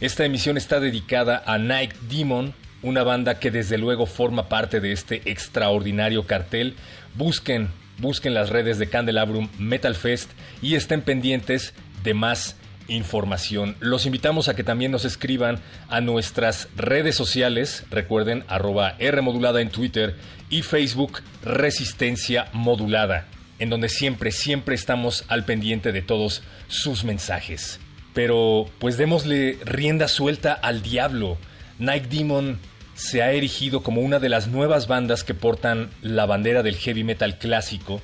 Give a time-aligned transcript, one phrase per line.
[0.00, 4.92] Esta emisión está dedicada a Night Demon, una banda que desde luego forma parte de
[4.92, 6.76] este extraordinario cartel.
[7.14, 7.68] Busquen,
[7.98, 10.30] busquen las redes de Candelabrum Metal Fest
[10.62, 11.74] y estén pendientes
[12.04, 12.54] de más
[12.86, 13.74] información.
[13.80, 20.14] Los invitamos a que también nos escriban a nuestras redes sociales, recuerden arroba en Twitter
[20.48, 23.26] y Facebook Resistencia Modulada,
[23.58, 27.80] en donde siempre, siempre estamos al pendiente de todos sus mensajes.
[28.18, 31.38] Pero pues démosle rienda suelta al diablo.
[31.78, 32.58] Night Demon
[32.96, 37.04] se ha erigido como una de las nuevas bandas que portan la bandera del heavy
[37.04, 38.02] metal clásico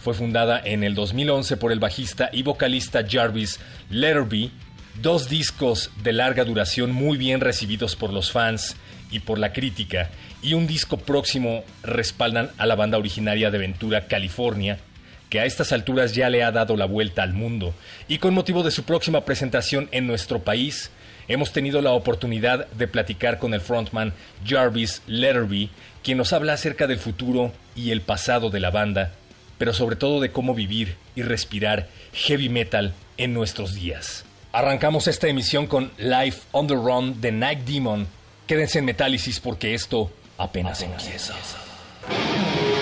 [0.00, 3.58] fue fundada en el 2011 por el bajista y vocalista Jarvis
[3.88, 4.52] Letterby.
[5.00, 8.76] Dos discos de larga duración muy bien recibidos por los fans
[9.10, 10.10] y por la crítica,
[10.42, 14.78] y un disco próximo respaldan a la banda originaria de Ventura, California,
[15.34, 17.74] que a estas alturas ya le ha dado la vuelta al mundo,
[18.06, 20.92] y con motivo de su próxima presentación en nuestro país,
[21.26, 24.12] hemos tenido la oportunidad de platicar con el frontman
[24.46, 25.70] Jarvis Letterby,
[26.04, 29.10] quien nos habla acerca del futuro y el pasado de la banda
[29.58, 34.24] pero sobre todo de cómo vivir y respirar heavy metal en nuestros días.
[34.52, 38.06] Arrancamos esta emisión con Life on the Run de Night Demon.
[38.46, 41.34] Quédense en Metálisis porque esto apenas, apenas empieza.
[41.34, 42.73] Control.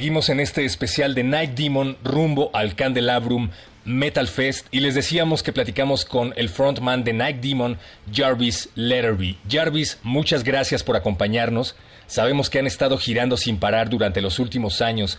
[0.00, 3.50] Seguimos en este especial de Night Demon rumbo al Candelabrum
[3.84, 7.76] Metal Fest y les decíamos que platicamos con el frontman de Night Demon,
[8.10, 9.36] Jarvis Letterby.
[9.46, 11.76] Jarvis, muchas gracias por acompañarnos.
[12.06, 15.18] Sabemos que han estado girando sin parar durante los últimos años.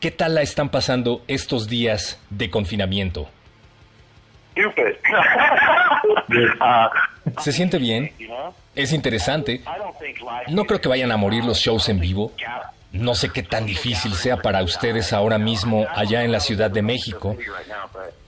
[0.00, 3.28] ¿Qué tal la están pasando estos días de confinamiento?
[7.44, 8.10] ¿Se siente bien?
[8.74, 9.60] ¿Es interesante?
[10.48, 12.32] No creo que vayan a morir los shows en vivo.
[12.98, 16.82] No sé qué tan difícil sea para ustedes ahora mismo allá en la Ciudad de
[16.82, 17.36] México,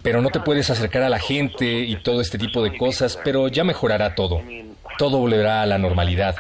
[0.03, 3.49] pero no te puedes acercar a la gente y todo este tipo de cosas, pero
[3.49, 4.43] ya mejorará todo.
[4.99, 6.37] Todo volverá a la normalidad.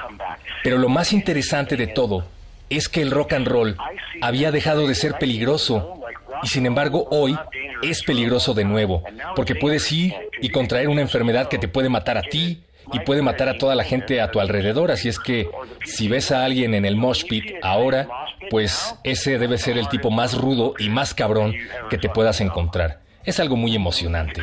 [0.63, 2.25] Pero lo más interesante de todo
[2.71, 3.77] es que el rock and roll
[4.21, 6.01] había dejado de ser peligroso
[6.43, 7.37] y sin embargo hoy
[7.83, 9.03] es peligroso de nuevo,
[9.37, 13.23] porque puedes ir y contraer una enfermedad que te puede matar a ti, y puede
[13.23, 14.91] matar a toda la gente a tu alrededor.
[14.91, 15.49] Así es que
[15.85, 18.09] si ves a alguien en el mosh pit ahora,
[18.51, 21.55] pues ese debe ser el tipo más rudo y más cabrón
[21.91, 23.01] que te puedas encontrar.
[23.25, 24.43] Es algo muy emocionante.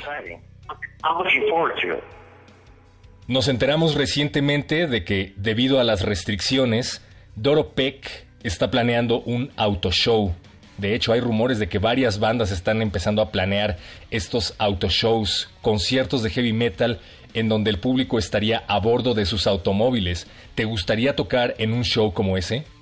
[3.28, 7.02] Nos enteramos recientemente de que, debido a las restricciones,
[7.36, 10.36] Doro Peck está planeando un autoshow.
[10.78, 13.78] De hecho, hay rumores de que varias bandas están empezando a planear
[14.12, 17.00] estos autoshows, conciertos de heavy metal
[17.36, 20.28] en donde el público estaría a bordo de sus automóviles.
[20.56, 22.66] ¿Te gustaría tocar en un show como ese?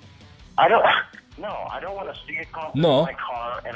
[2.75, 3.07] No,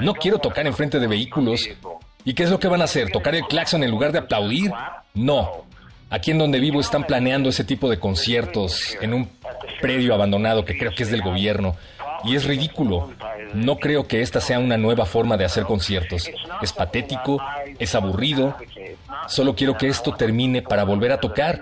[0.00, 1.68] no quiero tocar enfrente de vehículos.
[2.24, 3.10] ¿Y qué es lo que van a hacer?
[3.10, 4.72] ¿Tocar el claxon en lugar de aplaudir?
[5.14, 5.64] No.
[6.10, 9.30] Aquí en donde vivo están planeando ese tipo de conciertos en un
[9.80, 11.76] predio abandonado que creo que es del gobierno.
[12.24, 13.10] Y es ridículo.
[13.54, 16.30] No creo que esta sea una nueva forma de hacer conciertos.
[16.60, 17.40] Es patético,
[17.78, 18.56] es aburrido.
[19.28, 21.60] Solo quiero que esto termine para volver a tocar.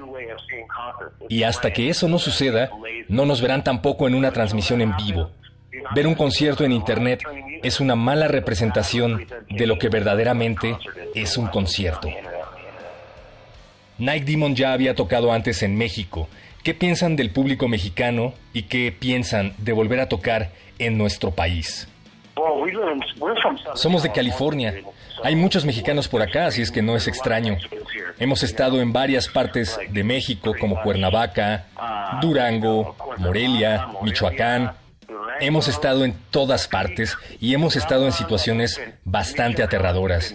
[1.29, 2.71] Y hasta que eso no suceda,
[3.09, 5.31] no nos verán tampoco en una transmisión en vivo.
[5.95, 7.23] Ver un concierto en Internet
[7.63, 10.77] es una mala representación de lo que verdaderamente
[11.15, 12.09] es un concierto.
[13.99, 16.29] Night Demon ya había tocado antes en México
[16.67, 21.87] ¿Qué piensan del público mexicano y qué piensan de volver a tocar en nuestro país?
[23.75, 24.75] Somos de California.
[25.23, 27.57] Hay muchos mexicanos por acá, así es que no es extraño.
[28.19, 31.67] Hemos estado en varias partes de México como Cuernavaca,
[32.21, 34.73] Durango, Morelia, Michoacán.
[35.39, 40.35] Hemos estado en todas partes y hemos estado en situaciones bastante aterradoras.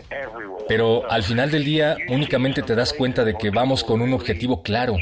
[0.71, 4.61] Pero al final del día únicamente te das cuenta de que vamos con un objetivo
[4.61, 4.95] claro.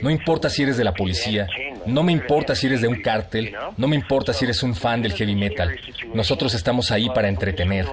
[0.00, 1.46] No importa si eres de la policía,
[1.84, 5.02] no me importa si eres de un cártel, no me importa si eres un fan
[5.02, 5.78] del heavy metal.
[6.14, 7.84] Nosotros estamos ahí para entretener.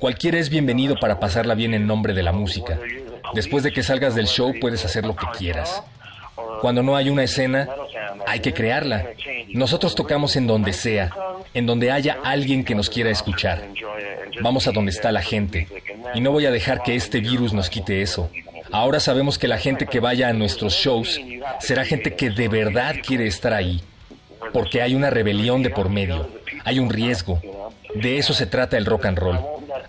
[0.00, 2.80] Cualquiera es bienvenido para pasarla bien en nombre de la música.
[3.32, 5.84] Después de que salgas del show puedes hacer lo que quieras.
[6.60, 7.68] Cuando no hay una escena,
[8.26, 9.06] hay que crearla.
[9.48, 11.10] Nosotros tocamos en donde sea,
[11.52, 13.68] en donde haya alguien que nos quiera escuchar.
[14.40, 15.68] Vamos a donde está la gente.
[16.14, 18.30] Y no voy a dejar que este virus nos quite eso.
[18.72, 21.20] Ahora sabemos que la gente que vaya a nuestros shows
[21.60, 23.82] será gente que de verdad quiere estar ahí.
[24.52, 26.28] Porque hay una rebelión de por medio.
[26.64, 27.40] Hay un riesgo.
[27.94, 29.38] De eso se trata el rock and roll.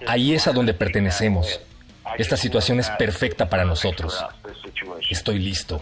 [0.07, 1.59] Ahí es a donde pertenecemos.
[2.17, 4.23] Esta situación es perfecta para nosotros.
[5.09, 5.81] Estoy listo.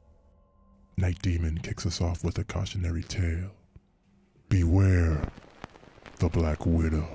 [1.11, 3.51] Night Demon kicks us off with a cautionary tale.
[4.47, 5.21] Beware
[6.19, 7.05] the Black Widow.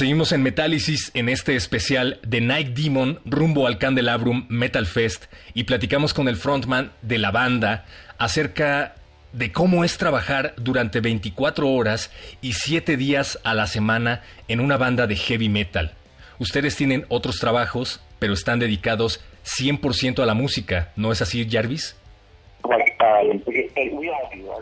[0.00, 5.64] Seguimos en Metálisis en este especial de Night Demon rumbo al Candelabrum Metal Fest y
[5.64, 7.84] platicamos con el frontman de la banda
[8.16, 8.94] acerca
[9.34, 12.10] de cómo es trabajar durante 24 horas
[12.40, 15.92] y 7 días a la semana en una banda de heavy metal.
[16.38, 21.94] Ustedes tienen otros trabajos, pero están dedicados 100% a la música, ¿no es así, Jarvis?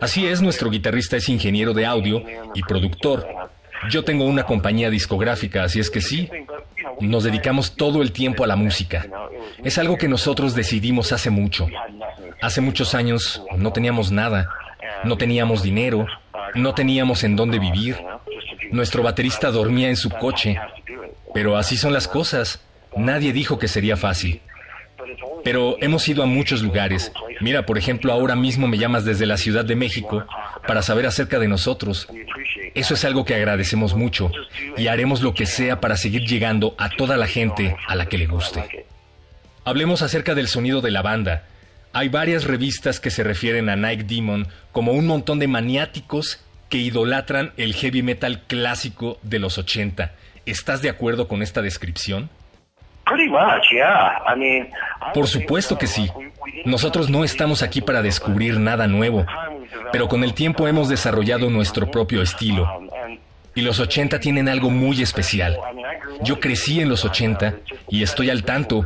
[0.01, 2.23] Así es, nuestro guitarrista es ingeniero de audio
[2.53, 3.38] y productor.
[3.89, 6.29] Yo tengo una compañía discográfica, así es que sí,
[6.99, 9.05] nos dedicamos todo el tiempo a la música.
[9.63, 11.67] Es algo que nosotros decidimos hace mucho.
[12.41, 14.49] Hace muchos años no teníamos nada,
[15.03, 16.05] no teníamos dinero,
[16.55, 17.97] no teníamos en dónde vivir.
[18.71, 20.59] Nuestro baterista dormía en su coche.
[21.33, 22.61] Pero así son las cosas.
[22.95, 24.41] Nadie dijo que sería fácil.
[25.43, 27.11] Pero hemos ido a muchos lugares.
[27.41, 30.25] Mira, por ejemplo, ahora mismo me llamas desde la Ciudad de México
[30.67, 32.07] para saber acerca de nosotros.
[32.75, 34.31] Eso es algo que agradecemos mucho
[34.77, 38.17] y haremos lo que sea para seguir llegando a toda la gente a la que
[38.17, 38.85] le guste.
[39.65, 41.45] Hablemos acerca del sonido de la banda.
[41.93, 46.77] Hay varias revistas que se refieren a Nike Demon como un montón de maniáticos que
[46.77, 50.13] idolatran el heavy metal clásico de los 80.
[50.45, 52.29] ¿Estás de acuerdo con esta descripción?
[55.13, 56.09] Por supuesto que sí.
[56.65, 59.25] Nosotros no estamos aquí para descubrir nada nuevo,
[59.91, 62.67] pero con el tiempo hemos desarrollado nuestro propio estilo.
[63.55, 65.57] Y los 80 tienen algo muy especial.
[66.21, 67.55] Yo crecí en los 80
[67.89, 68.85] y estoy al tanto.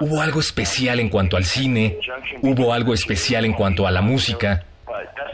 [0.00, 1.98] Hubo algo especial en cuanto al cine,
[2.42, 4.64] hubo algo especial en cuanto a la música.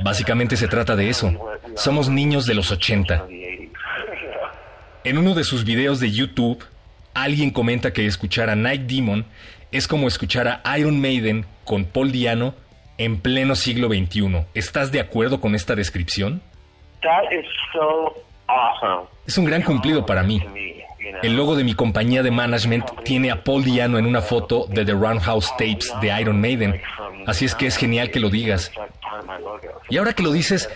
[0.02, 1.32] Básicamente se trata de eso.
[1.74, 3.26] Somos niños de los 80.
[5.04, 6.64] En uno de sus videos de YouTube,
[7.22, 9.24] alguien comenta que escuchar a Night Demon
[9.72, 12.54] es como escuchar a Iron Maiden con Paul Diano
[12.98, 14.44] en pleno siglo XXI.
[14.54, 16.42] ¿Estás de acuerdo con esta descripción?
[19.26, 20.42] Es un gran cumplido para mí.
[21.22, 24.84] El logo de mi compañía de management tiene a Paul Diano en una foto de
[24.84, 26.80] The Roundhouse Tapes de Iron Maiden.
[27.26, 28.72] Así es que es genial que lo digas.
[29.88, 30.68] Y ahora que lo dices,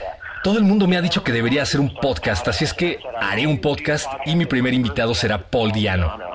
[0.42, 3.46] todo el mundo me ha dicho que debería hacer un podcast, así es que haré
[3.46, 6.29] un podcast y mi primer invitado será Paul Diano.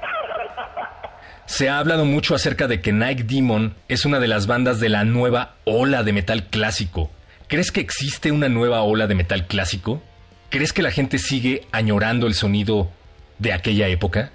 [1.46, 4.88] Se ha hablado mucho acerca de que Nike Demon es una de las bandas de
[4.88, 7.10] la nueva ola de metal clásico.
[7.46, 10.02] ¿Crees que existe una nueva ola de metal clásico?
[10.50, 12.90] ¿Crees que la gente sigue añorando el sonido
[13.38, 14.32] de aquella época?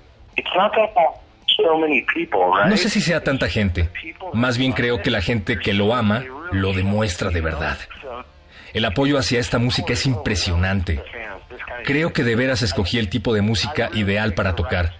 [2.70, 3.90] No sé si sea tanta gente.
[4.34, 7.78] Más bien creo que la gente que lo ama lo demuestra de verdad.
[8.74, 11.04] El apoyo hacia esta música es impresionante.
[11.84, 14.94] Creo que de veras escogí el tipo de música ideal para tocar.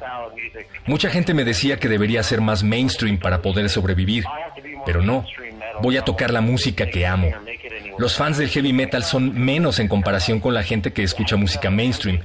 [0.86, 4.26] Mucha gente me decía que debería ser más mainstream para poder sobrevivir,
[4.86, 5.26] pero no.
[5.82, 7.30] Voy a tocar la música que amo.
[7.98, 11.70] Los fans del heavy metal son menos en comparación con la gente que escucha música
[11.70, 12.20] mainstream.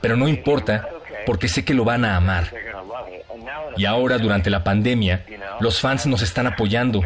[0.00, 0.88] Pero no importa,
[1.26, 2.52] porque sé que lo van a amar.
[3.76, 5.24] Y ahora, durante la pandemia,
[5.60, 7.02] los fans nos están apoyando.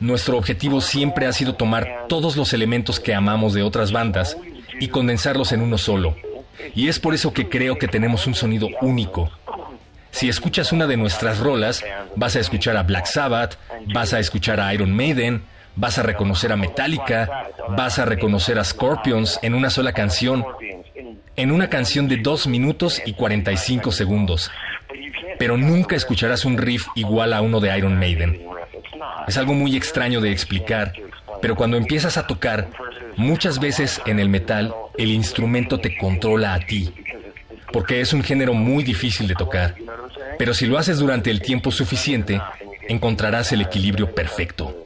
[0.00, 4.36] Nuestro objetivo siempre ha sido tomar todos los elementos que amamos de otras bandas
[4.78, 6.16] y condensarlos en uno solo.
[6.74, 9.30] Y es por eso que creo que tenemos un sonido único.
[10.10, 11.84] Si escuchas una de nuestras rolas,
[12.16, 13.58] vas a escuchar a Black Sabbath,
[13.92, 15.42] vas a escuchar a Iron Maiden,
[15.74, 20.44] vas a reconocer a Metallica, vas a reconocer a Scorpions en una sola canción,
[21.36, 24.50] en una canción de 2 minutos y 45 segundos.
[25.38, 28.40] Pero nunca escucharás un riff igual a uno de Iron Maiden.
[29.26, 30.92] Es algo muy extraño de explicar,
[31.40, 32.68] pero cuando empiezas a tocar,
[33.16, 36.92] muchas veces en el metal el instrumento te controla a ti,
[37.72, 39.74] porque es un género muy difícil de tocar.
[40.38, 42.40] Pero si lo haces durante el tiempo suficiente,
[42.88, 44.77] encontrarás el equilibrio perfecto.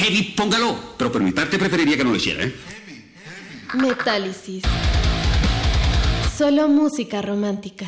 [0.00, 0.76] Heavy, póngalo.
[0.96, 2.54] Pero por mi parte preferiría que no lo hiciera, ¿eh?
[3.74, 4.64] Metálisis.
[6.36, 7.86] Solo música romántica.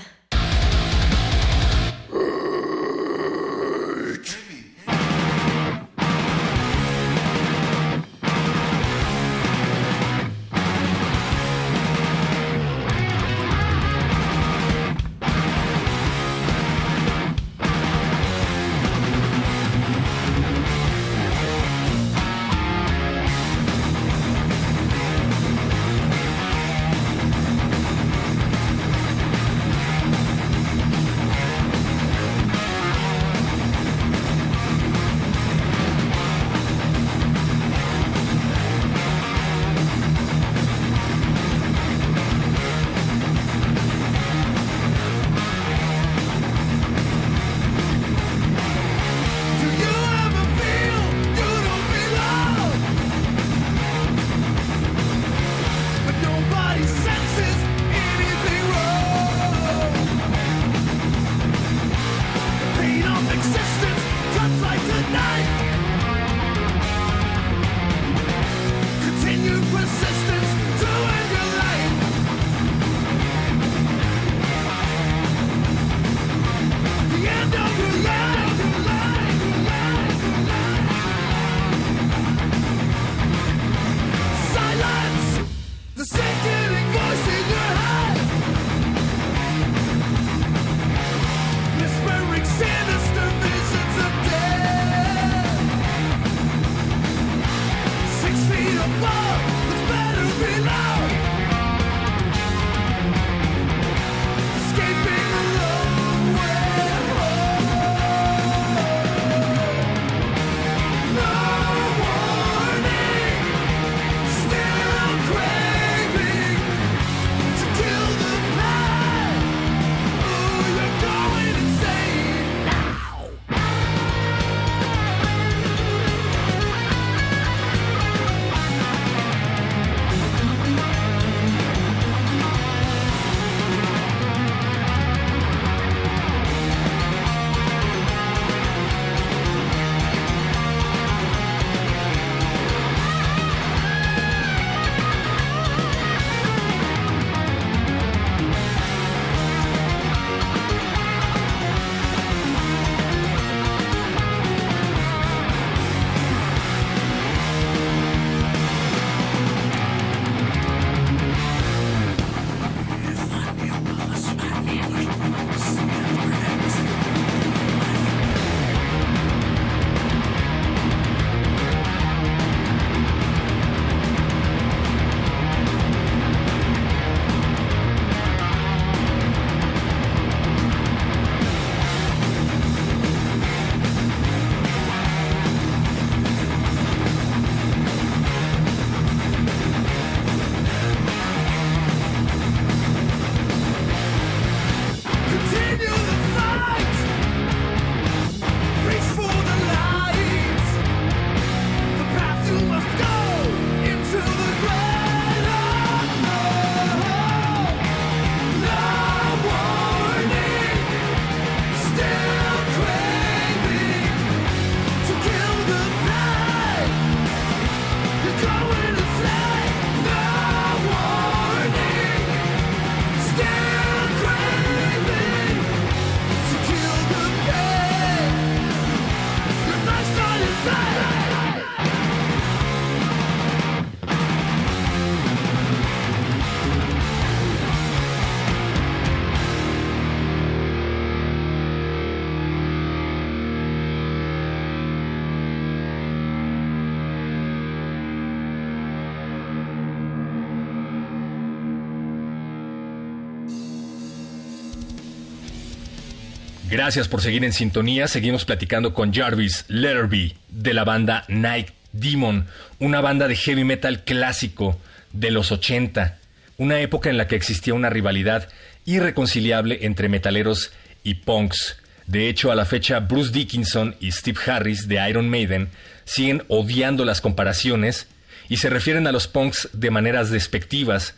[256.72, 258.08] Gracias por seguir en sintonía.
[258.08, 262.46] Seguimos platicando con Jarvis Letterby de la banda Night Demon,
[262.78, 264.80] una banda de heavy metal clásico
[265.12, 266.18] de los 80,
[266.56, 268.48] una época en la que existía una rivalidad
[268.86, 270.72] irreconciliable entre metaleros
[271.04, 271.76] y punks.
[272.06, 275.68] De hecho, a la fecha, Bruce Dickinson y Steve Harris de Iron Maiden
[276.06, 278.06] siguen odiando las comparaciones
[278.48, 281.16] y se refieren a los punks de maneras despectivas,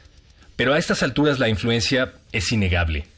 [0.57, 3.14] pero a estas alturas la influencia es innegable.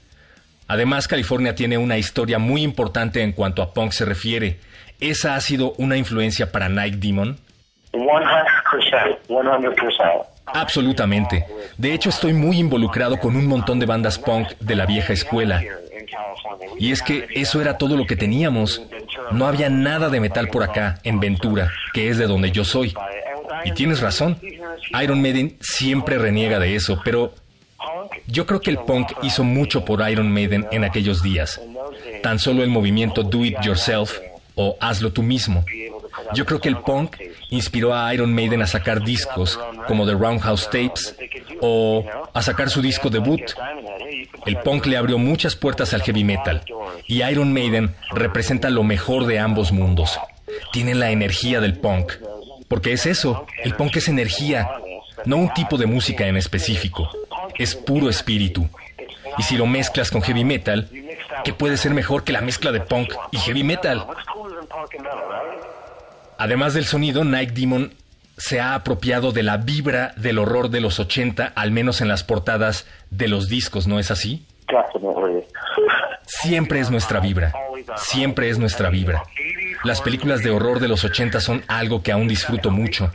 [0.68, 4.58] Además, California tiene una historia muy importante en cuanto a punk se refiere.
[5.00, 7.38] ¿Esa ha sido una influencia para Night Demon?
[7.92, 10.26] 100%, 100%.
[10.46, 11.44] Absolutamente.
[11.76, 15.62] De hecho, estoy muy involucrado con un montón de bandas punk de la vieja escuela.
[16.78, 18.82] Y es que eso era todo lo que teníamos.
[19.32, 22.94] No había nada de metal por acá, en Ventura, que es de donde yo soy.
[23.64, 24.38] Y tienes razón.
[25.02, 27.34] Iron Maiden siempre reniega de eso, pero
[28.26, 31.60] yo creo que el punk hizo mucho por Iron Maiden en aquellos días.
[32.22, 34.18] Tan solo el movimiento Do It Yourself
[34.54, 35.64] o Hazlo tú mismo.
[36.34, 37.16] Yo creo que el punk
[37.50, 41.14] inspiró a Iron Maiden a sacar discos como The Roundhouse Tapes
[41.60, 43.42] o a sacar su disco debut.
[44.44, 46.62] El punk le abrió muchas puertas al heavy metal
[47.06, 50.18] y Iron Maiden representa lo mejor de ambos mundos.
[50.72, 52.12] Tienen la energía del punk.
[52.68, 54.68] Porque es eso, el punk es energía,
[55.24, 57.08] no un tipo de música en específico.
[57.58, 58.68] Es puro espíritu.
[59.38, 60.88] Y si lo mezclas con heavy metal,
[61.44, 64.06] ¿qué puede ser mejor que la mezcla de punk y heavy metal?
[66.38, 67.92] Además del sonido, Night Demon
[68.36, 72.22] se ha apropiado de la vibra del horror de los 80, al menos en las
[72.22, 74.44] portadas de los discos, ¿no es así?
[76.26, 77.52] Siempre es nuestra vibra,
[77.96, 79.22] siempre es nuestra vibra.
[79.84, 83.10] Las películas de horror de los 80 son algo que aún disfruto mucho.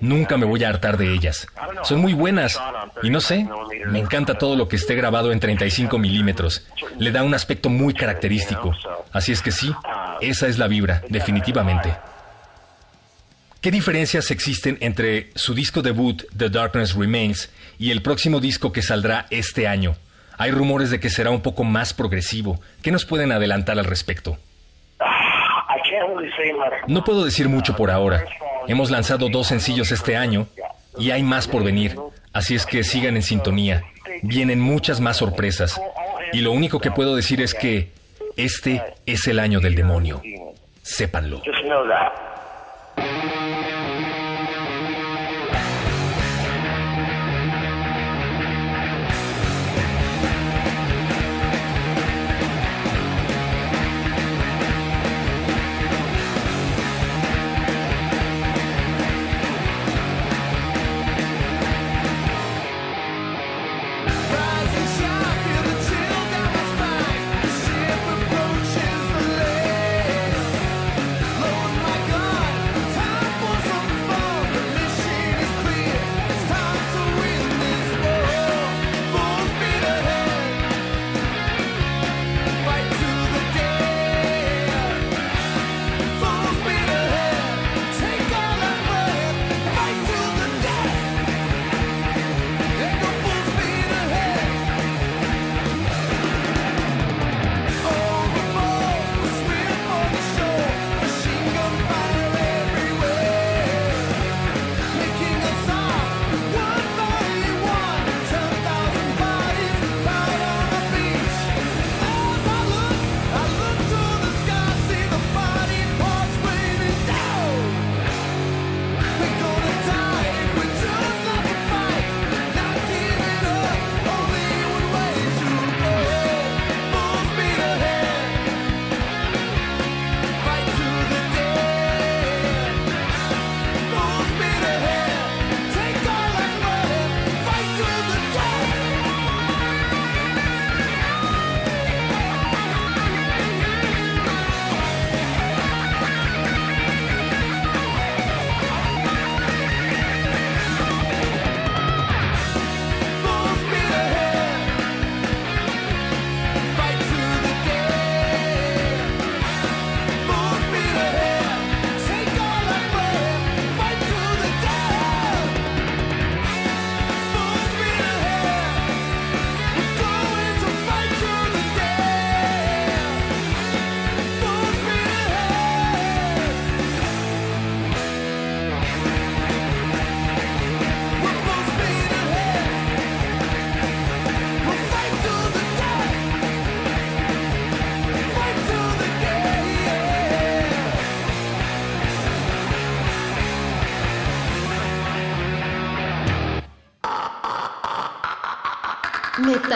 [0.00, 1.46] Nunca me voy a hartar de ellas.
[1.82, 2.60] Son muy buenas.
[3.02, 3.46] Y no sé,
[3.86, 6.66] me encanta todo lo que esté grabado en 35 milímetros.
[6.98, 8.74] Le da un aspecto muy característico.
[9.12, 9.72] Así es que sí,
[10.20, 11.94] esa es la vibra, definitivamente.
[13.60, 18.82] ¿Qué diferencias existen entre su disco debut, The Darkness Remains, y el próximo disco que
[18.82, 19.96] saldrá este año?
[20.36, 22.60] Hay rumores de que será un poco más progresivo.
[22.82, 24.38] ¿Qué nos pueden adelantar al respecto?
[25.00, 26.88] Much.
[26.88, 28.24] No puedo decir mucho por ahora.
[28.68, 30.46] Hemos lanzado dos sencillos este año
[30.98, 31.96] y hay más por venir,
[32.32, 33.82] así es que sigan en sintonía.
[34.22, 35.80] Vienen muchas más sorpresas.
[36.32, 37.92] Y lo único que puedo decir es que
[38.36, 40.22] este es el año del demonio.
[40.82, 41.42] Sépanlo.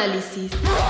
[0.03, 0.82] Metálisis.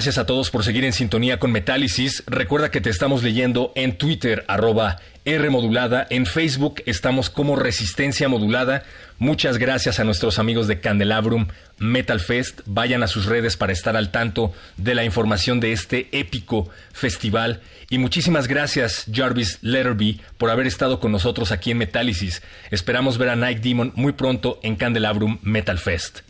[0.00, 2.22] Gracias a todos por seguir en sintonía con Metálisis.
[2.26, 4.96] Recuerda que te estamos leyendo en Twitter, arroba
[5.26, 6.06] R modulada.
[6.08, 8.82] En Facebook estamos como Resistencia Modulada.
[9.18, 12.62] Muchas gracias a nuestros amigos de Candelabrum Metal Fest.
[12.64, 17.60] Vayan a sus redes para estar al tanto de la información de este épico festival.
[17.90, 22.40] Y muchísimas gracias, Jarvis Letterby, por haber estado con nosotros aquí en Metálisis.
[22.70, 26.29] Esperamos ver a Night Demon muy pronto en Candelabrum Metal Fest.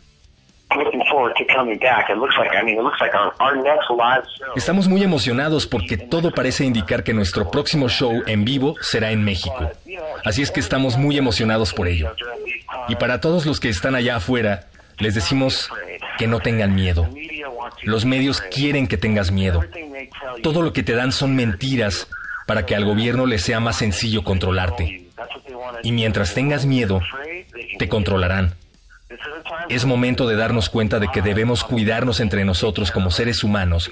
[4.55, 9.23] Estamos muy emocionados porque todo parece indicar que nuestro próximo show en vivo será en
[9.23, 9.69] México.
[10.23, 12.13] Así es que estamos muy emocionados por ello.
[12.87, 14.67] Y para todos los que están allá afuera,
[14.99, 15.69] les decimos
[16.17, 17.07] que no tengan miedo.
[17.83, 19.63] Los medios quieren que tengas miedo.
[20.43, 22.07] Todo lo que te dan son mentiras
[22.45, 25.07] para que al gobierno le sea más sencillo controlarte.
[25.83, 27.01] Y mientras tengas miedo,
[27.77, 28.55] te controlarán.
[29.69, 33.91] Es momento de darnos cuenta de que debemos cuidarnos entre nosotros como seres humanos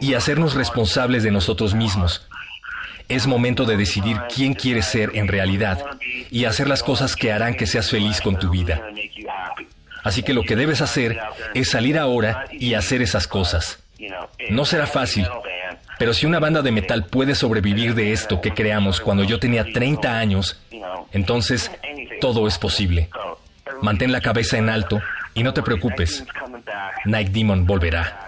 [0.00, 2.26] y hacernos responsables de nosotros mismos.
[3.08, 5.84] Es momento de decidir quién quieres ser en realidad
[6.30, 8.82] y hacer las cosas que harán que seas feliz con tu vida.
[10.04, 11.18] Así que lo que debes hacer
[11.54, 13.82] es salir ahora y hacer esas cosas.
[14.50, 15.26] No será fácil,
[15.98, 19.64] pero si una banda de metal puede sobrevivir de esto que creamos cuando yo tenía
[19.64, 20.60] 30 años,
[21.12, 21.70] entonces
[22.20, 23.08] todo es posible.
[23.82, 25.00] Mantén la cabeza en alto
[25.34, 26.24] y no te preocupes.
[27.04, 28.27] Night Demon volverá.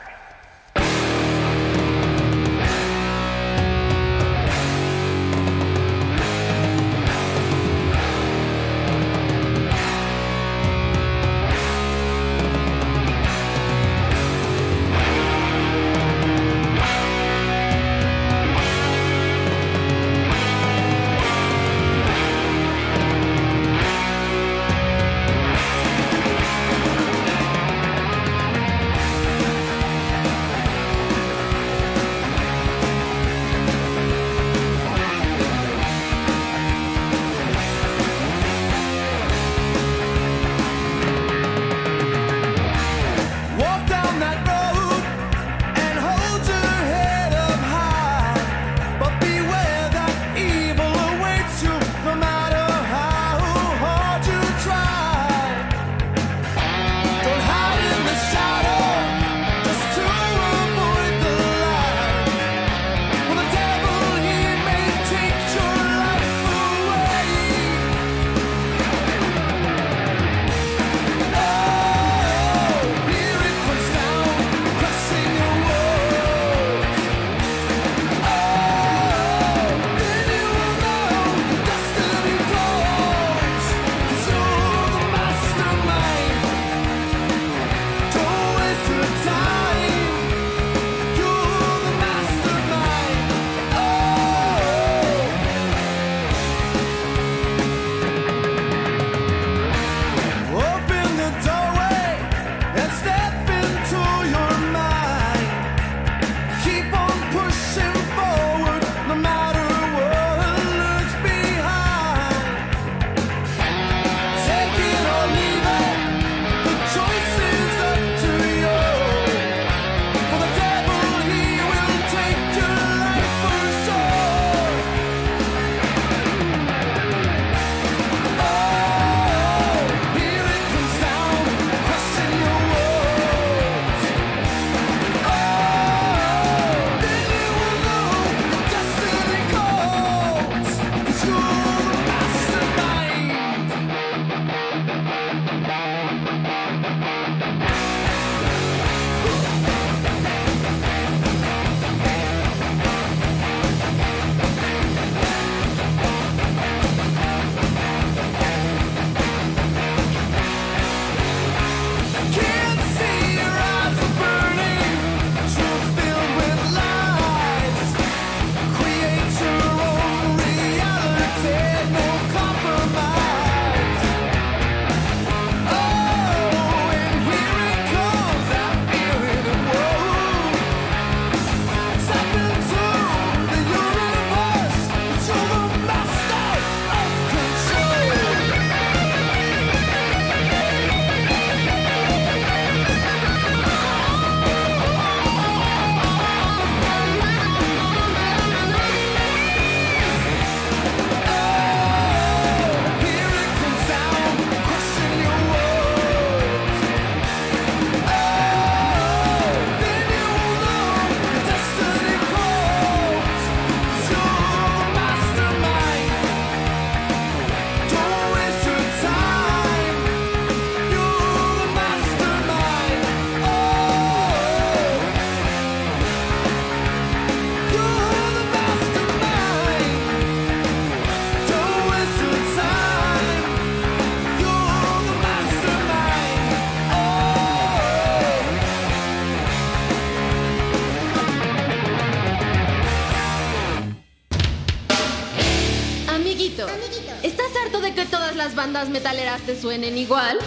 [247.51, 250.39] ¿Estás harto de que todas las bandas metaleras te suenen igual?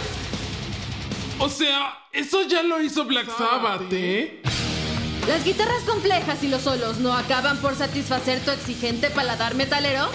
[1.38, 4.40] O sea, eso ya lo hizo Black Sabbath, ¿eh?
[5.28, 10.08] ¿Las guitarras complejas y los solos no acaban por satisfacer tu exigente paladar metalero?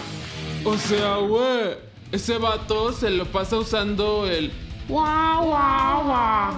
[0.63, 1.77] O sea, güey,
[2.11, 4.51] ese vato se lo pasa usando el...
[4.87, 6.53] Guau, guau, guau.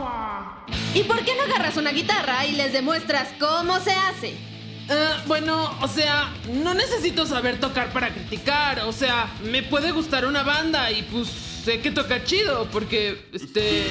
[0.94, 4.51] ¿Y por qué no agarras una guitarra y les demuestras cómo se hace?
[4.92, 8.82] Eh, bueno, o sea, no necesito saber tocar para criticar.
[8.82, 13.86] O sea, me puede gustar una banda y pues sé que toca chido porque, este...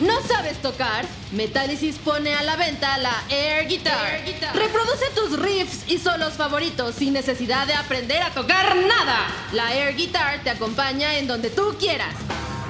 [0.00, 1.04] ¿No sabes tocar?
[1.32, 4.22] Metallicis pone a la venta la Air Guitar.
[4.54, 9.26] Reproduce tus riffs y solos favoritos sin necesidad de aprender a tocar nada.
[9.52, 12.14] La Air Guitar te acompaña en donde tú quieras.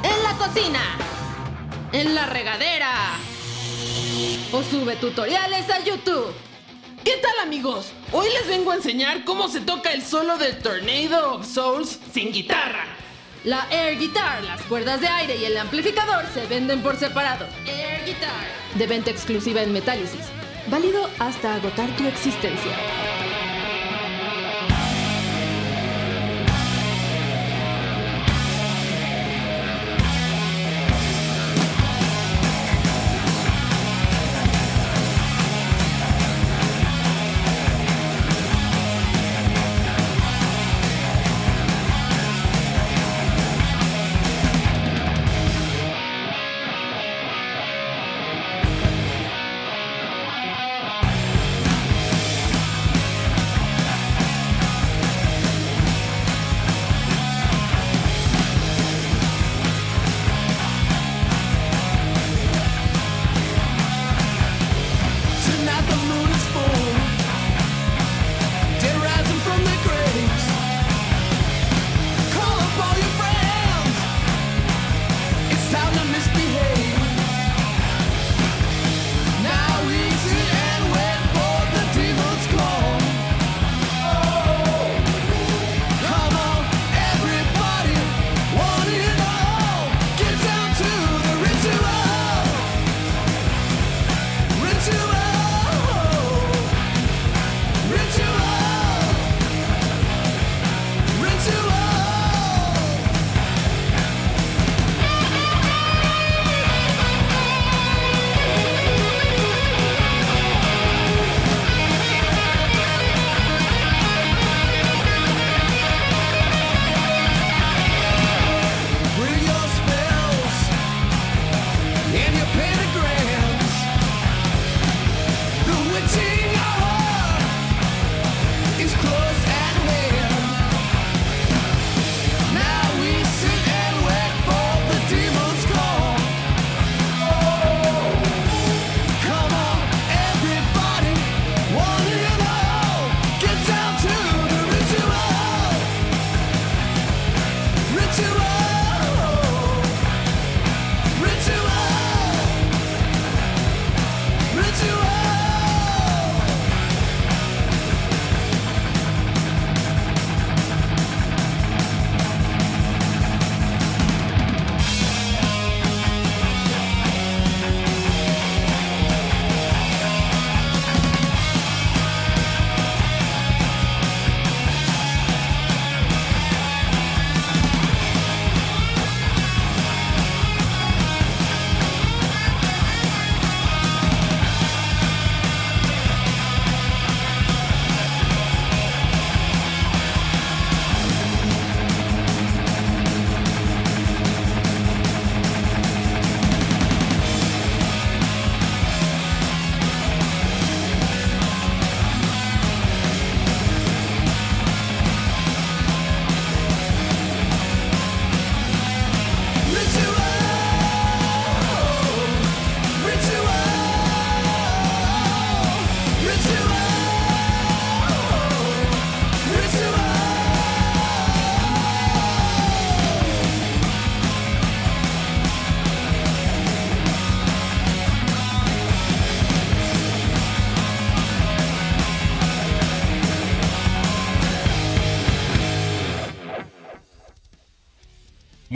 [0.03, 0.81] En la cocina.
[1.93, 2.95] En la regadera.
[4.51, 6.35] O sube tutoriales a YouTube.
[7.05, 7.93] ¿Qué tal amigos?
[8.13, 12.31] Hoy les vengo a enseñar cómo se toca el solo de Tornado of Souls sin
[12.31, 12.85] guitarra.
[13.43, 17.47] La Air Guitar, las cuerdas de aire y el amplificador se venden por separado.
[17.67, 18.45] Air Guitar.
[18.75, 20.27] De venta exclusiva en Metálisis.
[20.67, 22.73] Válido hasta agotar tu existencia.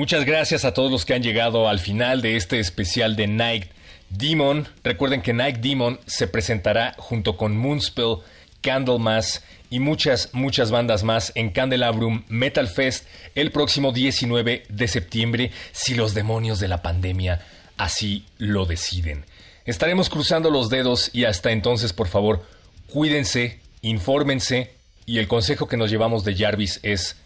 [0.04, 3.70] Muchas gracias a todos los que han llegado al final de este especial de Night
[4.10, 4.68] Demon.
[4.82, 8.18] Recuerden que Night Demon se presentará junto con Moonspell
[8.60, 15.52] Candlemas y muchas, muchas bandas más en Candelabrum Metal Fest el próximo 19 de septiembre,
[15.72, 17.40] si los demonios de la pandemia
[17.78, 19.24] así lo deciden.
[19.64, 22.44] Estaremos cruzando los dedos y hasta entonces, por favor,
[22.90, 24.70] cuídense, infórmense
[25.06, 27.16] y el consejo que nos llevamos de Jarvis es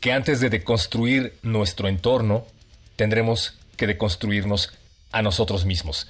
[0.00, 2.46] que antes de deconstruir nuestro entorno,
[2.96, 4.72] tendremos que deconstruirnos
[5.12, 6.08] a nosotros mismos.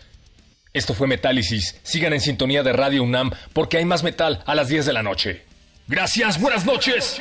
[0.72, 1.76] Esto fue Metálisis.
[1.82, 5.02] Sigan en sintonía de Radio UNAM porque hay más metal a las 10 de la
[5.02, 5.42] noche.
[5.86, 7.20] Gracias, buenas noches.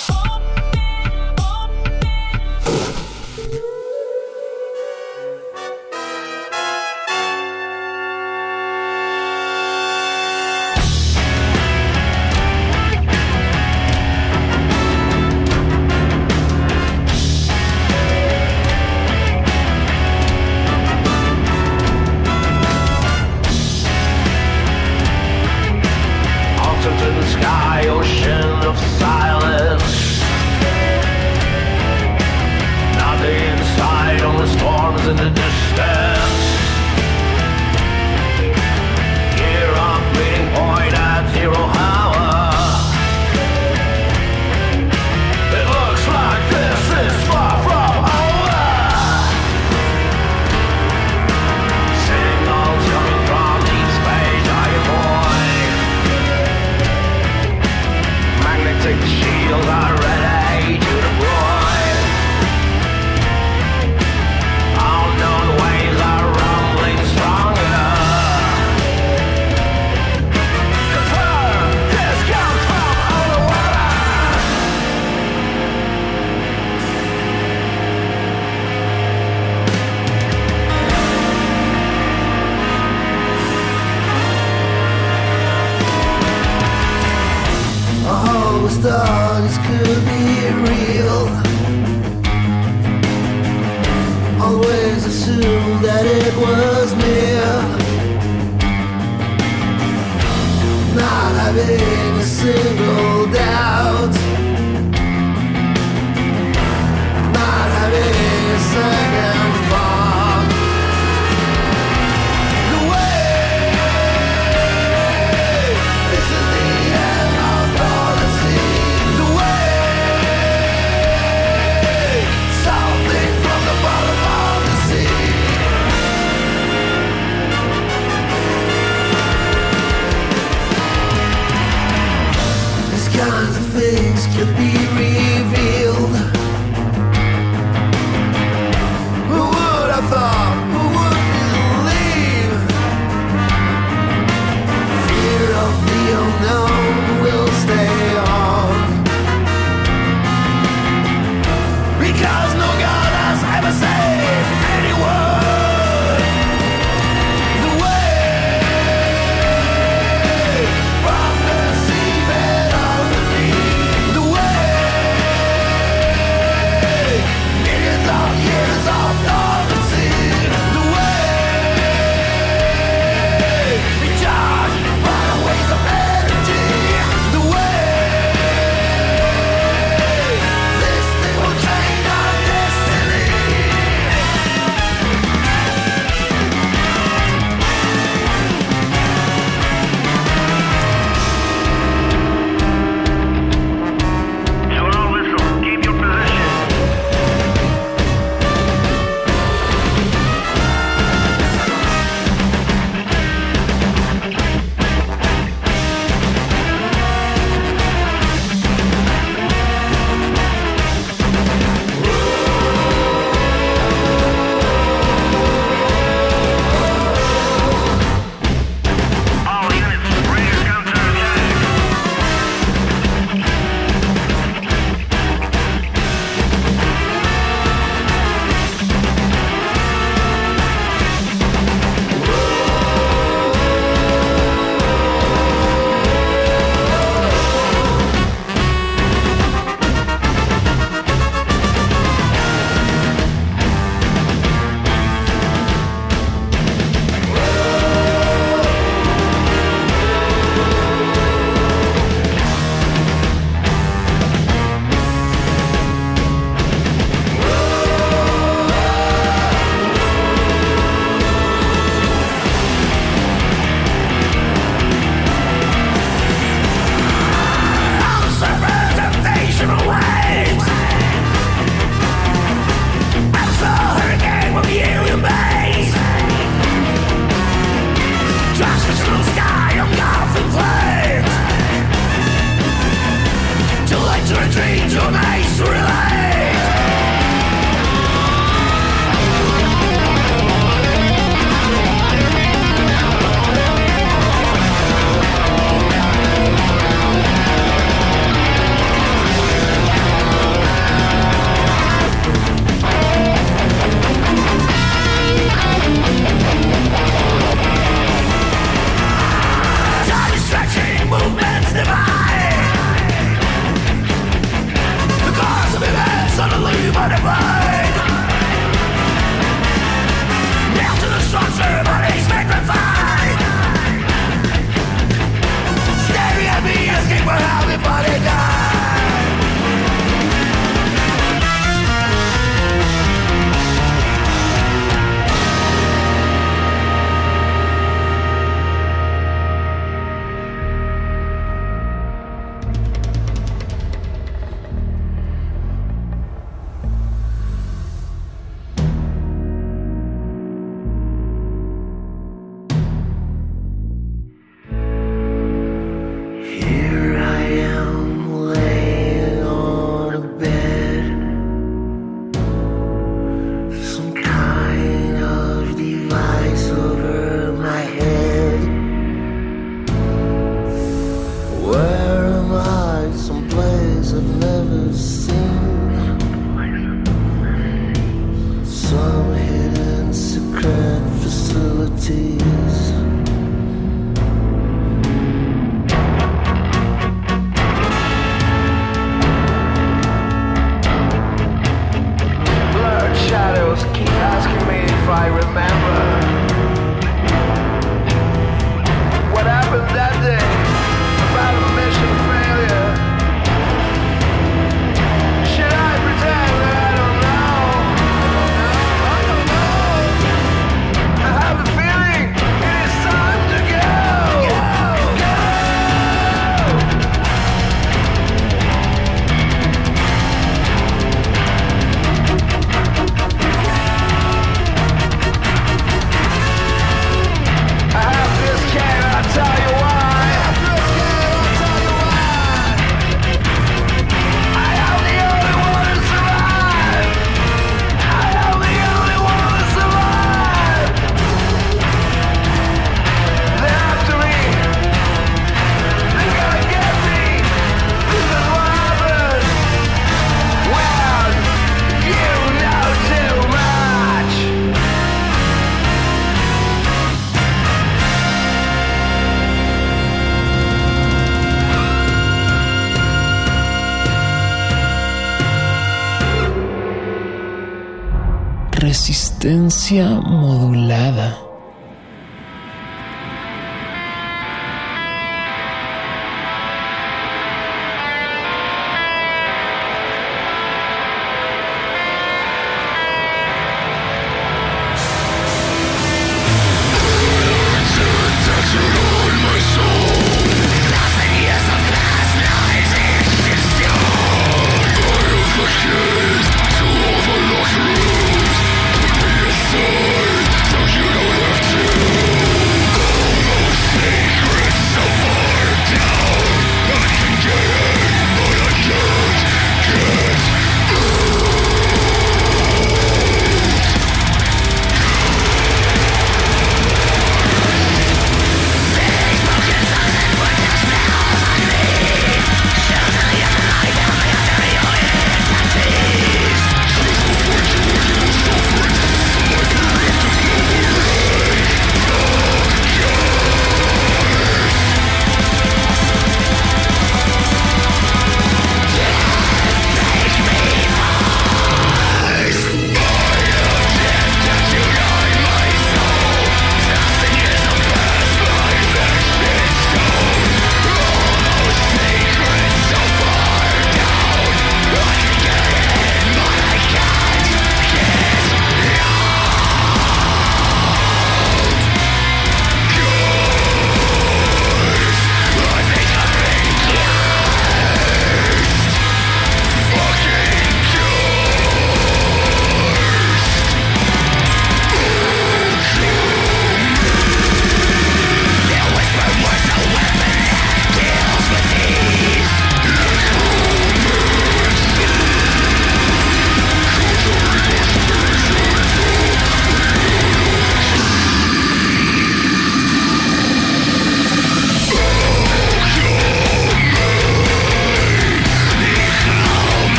[469.41, 471.50] Resistencia modulada.